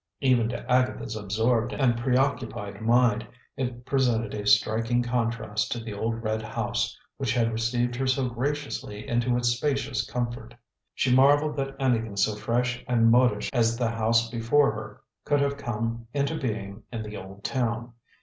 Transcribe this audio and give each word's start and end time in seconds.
Even 0.21 0.49
to 0.49 0.67
Agatha's 0.67 1.15
absorbed 1.15 1.71
and 1.73 1.95
preoccupied 1.95 2.81
mind 2.81 3.27
it 3.55 3.85
presented 3.85 4.33
a 4.33 4.47
striking 4.47 5.03
contrast 5.03 5.71
to 5.71 5.79
the 5.79 5.93
old 5.93 6.23
red 6.23 6.41
house, 6.41 6.97
which 7.17 7.35
had 7.35 7.51
received 7.53 7.95
her 7.97 8.07
so 8.07 8.27
graciously 8.27 9.07
into 9.07 9.37
its 9.37 9.49
spacious 9.49 10.03
comfort. 10.09 10.55
She 10.95 11.13
marveled 11.15 11.55
that 11.57 11.75
anything 11.79 12.17
so 12.17 12.35
fresh 12.35 12.83
and 12.87 13.11
modish 13.11 13.51
as 13.53 13.77
the 13.77 13.91
house 13.91 14.27
before 14.31 14.71
her 14.71 15.01
could 15.23 15.39
have 15.39 15.55
come 15.57 16.07
into 16.15 16.35
being 16.35 16.81
in 16.91 17.03
the 17.03 17.15
old 17.17 17.43
town. 17.43 17.93